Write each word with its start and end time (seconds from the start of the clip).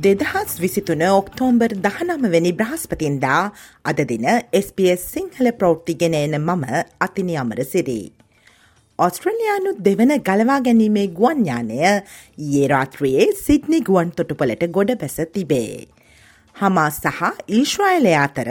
දෙදහස් 0.00 0.52
විසිතුන 0.58 1.02
ඔක්තෝම්බර් 1.10 1.72
දහනමවැනි 1.76 2.50
බ්‍රහස්පතින්දා 2.52 3.40
අද 3.84 3.98
දින 4.04 4.26
SBS 4.58 5.02
සිංහල 5.14 5.48
ප්‍රෞෘත්තිගෙන 5.52 6.14
එන 6.14 6.36
මම 6.38 6.64
අතිනි 7.00 7.34
අමර 7.36 7.60
සිරී. 7.64 8.06
ඔස්ට්‍රලයානු 8.98 9.72
දෙවන 9.80 10.12
ගලවා 10.20 10.60
ගැනීමේ 10.60 11.06
ගුවන්ඥානය 11.10 11.80
ඒ 11.82 12.64
රාත්‍රයේ 12.66 13.28
සිද්නි 13.40 13.82
ගුවන් 13.82 14.14
තොටුපලට 14.14 14.64
ගොඩ 14.70 14.94
බැස 14.96 15.18
තිබේ. 15.34 15.76
හමා 16.56 16.88
සහ 16.92 17.20
ඊශ්‍රයිලය 17.50 18.16
අතර 18.22 18.50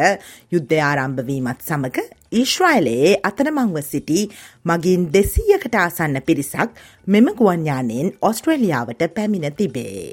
යුද්ධ 0.52 0.78
ආරම්භවීමත් 0.84 1.68
සමඟ 1.68 2.00
ඊශ්‍රයිලයේ 2.34 3.20
අතනමංව 3.24 3.84
සිටි 3.88 4.22
මගින් 4.66 5.12
දෙසීයකට 5.12 5.76
ආසන්න 5.80 6.24
පිරිසක් 6.24 6.82
මෙම 7.08 7.36
ගුවන්ඥානයෙන් 7.36 8.18
ඔස්ට්‍රේලියාවට 8.24 9.14
පැමිණ 9.16 9.56
තිබේ. 9.56 10.10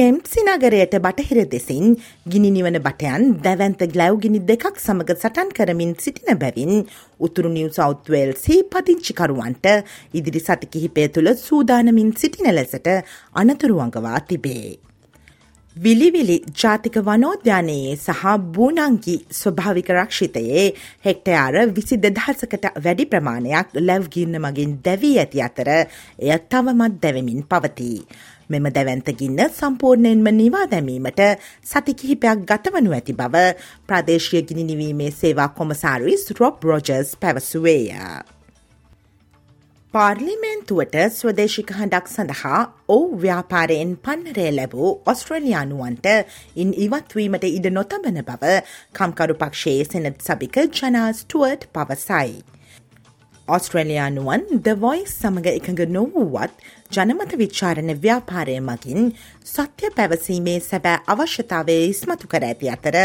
කෙම්ප්සි 0.00 0.40
නගරයට 0.42 0.94
බටහිර 1.04 1.38
දෙසින් 1.54 1.90
ගිනි 2.32 2.50
නිවන 2.54 2.78
බටයන් 2.86 3.24
දැවන්ත 3.44 3.82
ගලව්ගිනි 3.94 4.40
දෙකක් 4.50 4.78
සමඟ 4.78 5.12
සටන් 5.14 5.52
කරමින් 5.58 5.92
සිටින 5.98 6.40
බැවින් 6.42 6.72
උතුරු 7.20 7.52
නිව් 7.52 7.68
සෞත්වේල්සි 7.78 8.60
පදිංචිකරුවන්ට 8.72 9.66
ඉදිරි 10.14 10.46
සති 10.46 10.72
කිහිපය 10.74 11.08
තුළ 11.14 11.34
සූදානමින් 11.38 12.14
සිටින 12.16 12.54
ලෙසට 12.54 12.88
අනතුරුවංගවා 13.34 14.20
තිබේ. 14.22 14.89
විලිවිලි 15.76 16.36
ජාතික 16.52 16.96
වනෝද්‍යානයේ 16.98 17.96
සහ 17.96 18.22
බූනංගි 18.48 19.14
ස්වභාවික 19.32 19.90
රක්ෂිතයේ 19.90 20.64
හෙක්ටයාර 21.04 21.54
විසි 21.68 21.96
දෙදහසකට 21.96 22.66
වැඩි 22.76 23.06
ප්‍රමාණයක් 23.06 23.78
ලැව්ගින්න 23.78 24.34
මගින් 24.38 24.72
දැවී 24.84 25.18
ඇති 25.18 25.42
අතර 25.42 25.70
එය 25.70 26.32
තවමත් 26.48 26.98
දැවමින් 27.00 27.44
පවතිී. 27.44 28.02
මෙම 28.48 28.66
දැවන්තගින්න 28.68 29.40
සම්පූර්ණයෙන්ම 29.50 30.28
නිවා 30.32 30.66
දැමීමට 30.66 31.22
සති 31.64 31.94
කිහිපයක් 31.94 32.44
ගතවනු 32.44 32.90
ඇති 32.92 33.14
බව 33.14 33.46
ප්‍රදේශය 33.86 34.42
ගිනි 34.42 34.64
නිවීමේ 34.64 35.10
සේවා 35.12 35.48
කොමසාරිස් 35.50 36.26
රොබ් 36.32 36.64
රෝජර්ස් 36.64 37.16
පැවසුවේය. 37.16 37.88
පාර්ලිමේන්තුවට 39.94 40.96
ස්වදේශික 41.12 41.70
හඬක් 41.72 42.10
සඳහා 42.10 42.58
ඔවු 42.88 43.16
ව්‍යාපාරයෙන් 43.16 43.94
පන්නරය 44.04 44.44
ලැබූ 44.50 44.90
ඔස්ට්‍රලයානුවන්ට 45.04 46.06
ඉන් 46.56 46.70
ඉවත්වීමට 46.84 47.46
ඉඩ 47.48 47.66
නොතබන 47.72 48.20
බව 48.22 48.52
කම්කරු 48.94 49.36
පක්ෂයේ 49.36 49.88
සෙනත් 49.88 50.22
සභික 50.22 50.60
ජනාස්ටුවර්ට් 50.76 51.66
පවසයි. 51.72 52.38
ඔස්ට්‍රලයානුවන් 53.50 54.42
ද 54.58 54.72
වොයිස් 54.76 55.12
සමඟ 55.12 55.46
එකඟ 55.50 55.80
නොවූවත් 55.88 56.52
ජනමත 56.90 57.32
විච්චාරණ 57.34 57.90
ව්‍යාපාරය 57.96 58.54
මගින් 58.60 59.08
සත්‍ය 59.44 59.90
පැවසීමේ 59.92 60.54
සැබෑ 60.60 61.00
අවශ්‍යතාවය 61.06 61.76
ඉස්මතු 61.86 62.30
කර 62.30 62.46
ඇති 62.48 62.70
අතර 62.70 62.98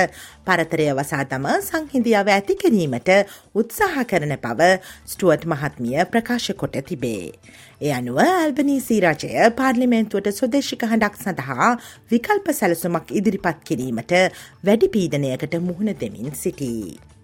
පරතරය 0.45 0.85
වසා 0.91 1.23
තම 1.25 1.47
සංහිදියාව 1.61 2.29
ඇති 2.29 2.57
කිරීමට 2.57 3.09
උත්සාහ 3.55 4.05
කරන 4.05 4.35
බව 4.39 4.69
ස්ටුවට් 5.05 5.47
මහත්මිය 5.47 6.05
ප්‍රකාශ 6.07 6.51
කොට 6.55 6.77
තිබේ. 6.83 7.33
එ 7.81 7.89
අනුව 7.91 8.21
ඇල්බනීසී 8.21 9.01
රජය 9.01 9.49
පාර්ලිමේන්තුවට 9.55 10.31
සොදේශික 10.33 10.85
හඬක් 10.85 11.19
සඳහා 11.19 11.73
විකල්ප 12.11 12.53
සැලසුමක් 12.53 13.11
ඉදිරිපත් 13.13 13.59
කිරීමට 13.63 14.15
වැඩි 14.63 14.93
පීඩනයකට 14.93 15.61
මුහුණ 15.61 15.93
දෙමින් 15.97 16.31
සිටී. 16.35 17.14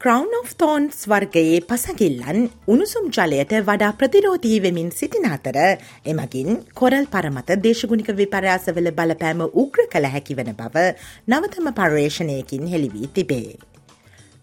ක්‍රවන්් 0.00 0.30
of 0.36 0.52
තෝන්ස් 0.56 1.00
වර්ගයේ 1.04 1.56
පසගිල්ලන් 1.62 2.38
උණුසුම් 2.66 3.08
ජලයට 3.16 3.50
වඩා 3.60 3.90
ප්‍රතිරෝධී 3.92 4.60
වෙමින් 4.64 4.88
සිටින 4.90 5.26
අතර 5.28 5.58
එමගින් 6.06 6.56
කොරල් 6.74 7.04
පරමත 7.06 7.50
දේශගුණික 7.58 8.08
විපරයාසවල 8.20 8.88
බලපෑම 8.92 9.42
උග්‍ර 9.54 9.84
කළ 9.86 10.08
හැකිවන 10.14 10.48
බව 10.54 10.86
නවතම 11.28 11.68
පර්යේෂණයකින් 11.74 12.64
හෙළිවී 12.66 13.10
තිබේ. 13.10 13.52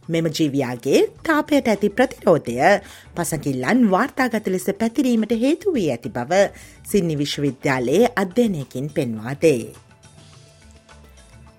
මෙම 0.09 0.29
ජීවයාගේ 0.31 1.01
තාපයට 1.23 1.74
ඇති 1.74 1.91
ප්‍රතිරෝධය 1.91 2.69
පසකිල්ලන් 3.16 3.84
වාර්තාගත 3.89 4.53
ලෙස 4.53 4.69
පැතිරීමට 4.78 5.38
හේතු 5.39 5.74
වී 5.74 5.89
ඇති 5.89 6.13
බව 6.13 6.45
සින්නි 6.85 7.18
විශ්වවිද්‍යාලයේ 7.18 8.13
අධ්‍යනයකින් 8.16 8.94
පෙන්වාදේ. 8.94 9.62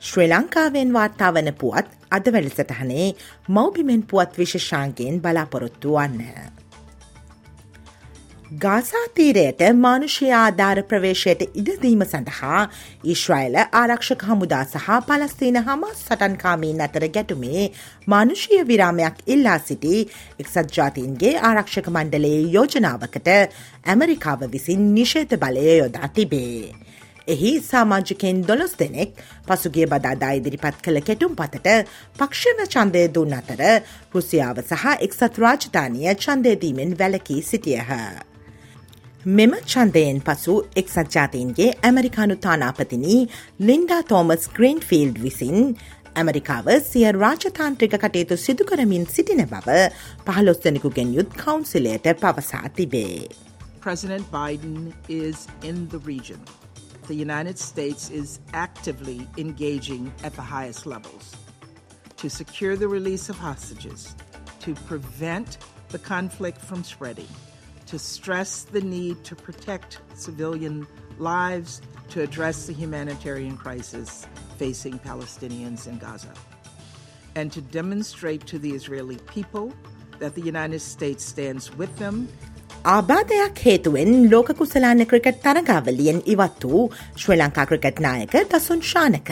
ශ්‍රී 0.03 0.33
ලංකාවෙන් 0.33 0.93
වාර්තා 0.93 1.35
වන 1.35 1.57
පුවත් 1.57 1.98
අද 2.11 2.33
වැඩසටහනේ 2.33 3.09
මෞබිමෙන් 3.51 4.03
පුවත් 4.05 4.39
විශෂාන්ගෙන් 4.39 5.21
බලාපොරොත්තු 5.21 5.95
වන්න. 5.95 6.67
ගාසාතීරයට 8.55 9.61
මානුෂ්‍ය 9.77 10.29
ආධාර 10.33 10.79
ප්‍රවේශයට 10.83 11.43
ඉඩදීම 11.53 12.05
සඳහා 12.05 12.61
ඊශ්‍රයිල 13.05 13.59
ආරක්ෂක 13.59 14.25
හමුදා 14.25 14.63
සහ 14.65 14.97
පලස්තීන 15.03 15.59
හමස් 15.61 16.01
සටන්කාමීන් 16.01 16.81
අතර 16.81 17.07
ගැටුමේ 17.09 17.67
මානුෂීය 18.07 18.63
විරාමයක් 18.65 19.21
ඉල්ලා 19.29 19.59
සිටි 19.61 20.01
එක්සත් 20.41 20.73
ජාතීන්ගේ 20.73 21.35
ආරක්ෂක 21.43 21.91
මණ්ඩලයේ 21.91 22.43
යෝජනාවකට 22.51 23.29
ඇමරිකාව 23.87 24.51
විසින් 24.51 24.93
නිශේත 24.95 25.37
බලය 25.37 25.67
යොදා 25.75 26.09
තිබේ. 26.11 26.88
එහි 27.28 27.53
සාමාජිකෙන් 27.62 28.39
දොළොස් 28.49 28.75
දෙනෙක් 28.78 29.11
පසුගේ 29.49 29.87
බදාදා 29.87 30.33
ඉදිරිපත් 30.39 30.78
කළ 30.84 31.00
කෙටුම් 31.09 31.34
පතට 31.41 31.75
පක්ෂණ 32.19 32.71
චන්දය 32.75 33.03
දුන් 33.11 33.37
අතර 33.39 33.62
රුසියාව 34.15 34.62
සහ 34.62 34.87
එක්සත් 35.06 35.43
රාජධානය 35.44 36.09
චන්දයදීමෙන් 36.17 36.97
වැලකී 37.00 37.43
සිටියහ. 37.43 37.93
මෙම 39.31 39.53
චන්දයෙන් 39.67 40.21
පසු 40.22 40.55
එක්සත් 40.77 41.15
ජාතීන්ගේ 41.15 41.71
ඇමරිකානු 41.83 42.37
තානාපතිනී 42.38 43.21
ලින්ඩා 43.62 44.03
තෝමස් 44.05 44.49
ග්‍රීන්ෆිල්ඩ් 44.56 45.19
විසින් 45.25 45.59
ඇමරිකාව 46.15 46.71
සිය 46.84 47.05
රාජතාන්ත්‍රික 47.17 47.97
කටයුතු 47.97 48.38
සිදුකරමින් 48.38 49.05
සිටින 49.09 49.44
බව 49.47 49.77
පහලොස්දෙනෙකුගෙන් 50.27 51.12
යුත් 51.19 51.37
කවන්සිලයට 51.37 52.09
පවසා 52.22 52.69
තිබේ. 52.71 53.28
President 53.81 54.25
Biden 54.31 54.93
is 55.11 55.47
in 55.62 55.87
the 55.88 56.00
region. 56.06 56.41
The 57.09 57.15
United 57.15 57.59
States 57.59 58.11
is 58.11 58.39
actively 58.53 59.27
engaging 59.39 60.13
at 60.23 60.35
the 60.35 60.43
highest 60.43 60.85
levels 60.85 61.35
to 62.19 62.29
secure 62.29 62.77
the 62.77 62.87
release 62.87 63.31
of 63.31 63.37
hostages, 63.39 64.15
to 64.61 64.75
prevent 64.75 65.57
the 65.89 65.99
conflict 65.99 66.61
from 66.61 66.85
spreading, 66.85 67.29
to 67.87 67.99
stress 67.99 68.65
the 68.65 68.83
need 68.83 69.25
to 69.25 69.35
protect 69.35 70.01
civilian 70.15 70.87
lives, 71.19 71.81
to 72.11 72.21
address 72.23 72.67
the 72.67 72.75
humanitarian 72.75 73.57
crisis 73.57 74.27
facing 74.59 74.99
Palestinians 74.99 75.87
in 75.87 75.97
Gaza, 75.99 76.35
and 77.35 77.51
to 77.53 77.63
demonstrate 77.63 78.47
to 78.47 78.59
the 78.59 78.73
Israeli 78.73 79.17
people 79.29 79.73
that 80.19 80.35
the 80.35 80.43
United 80.43 80.81
States 80.81 81.25
stands 81.25 81.75
with 81.77 81.97
them 81.97 82.29
ආබාධයක් 82.88 83.59
හේතුවෙන් 83.60 84.12
ලෝක 84.32 84.50
කුසලාන 84.59 85.00
cricket 85.04 85.41
තරගාවලියෙන් 85.43 86.21
ඉවත් 86.26 86.62
වූ 86.65 86.84
ශ්‍රී 87.16 87.37
Lanka 87.37 87.66
cricket 87.66 88.00
නායක 88.00 88.37
දසුන් 88.52 88.81
ශානක 88.82 89.29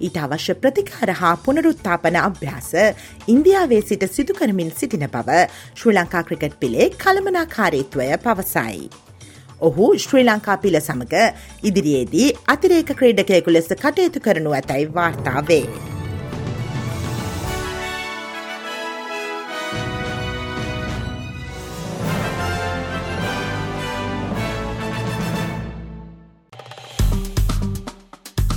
ඊට 0.00 0.20
අවශ්‍ය 0.20 0.54
ප්‍රතිකාර 0.56 1.14
හා 1.20 1.32
පුනරුත්තාපන 1.44 2.20
අභ්‍යාස 2.20 2.70
ඉන්දියාවේ 3.28 3.82
සිට 3.82 4.06
සිදුකරමින් 4.12 4.72
සිටින 4.72 5.06
බව 5.10 5.42
ශ්‍රී 5.74 5.98
ලංකා 5.98 6.24
ක්‍රිකට් 6.24 6.58
පිළේ 6.60 6.90
කළමනාකාරීත්වය 6.96 8.10
පවසයි. 8.24 8.90
ඔහු 9.60 9.94
ශ්‍රී 10.00 10.26
ලංකා 10.26 10.58
පිළ 10.58 10.80
සමඟ 10.80 11.16
ඉදිරියේදී 11.64 12.34
අතිරේක 12.48 12.98
ක්‍රීඩකයකු 12.98 13.56
ලෙස 13.56 13.72
කටයුතු 13.76 14.22
කරනු 14.22 14.52
ඇතැයි 14.52 14.94
වාර්තාවේ. 14.94 15.64